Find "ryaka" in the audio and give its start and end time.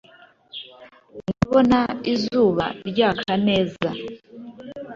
2.89-3.31